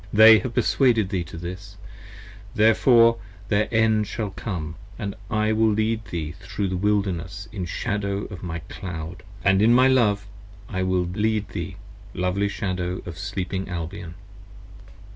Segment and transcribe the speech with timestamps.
[0.15, 1.77] 35 They have perswaded thee to this,
[2.55, 3.19] therefore
[3.49, 8.41] their end shall come, And I will lead thee thro' the Wilderness in shadow of
[8.41, 10.25] my cloud, And in my love
[10.67, 11.75] I will lead thee,
[12.15, 14.15] lovely Shadow of Sleeping Albion.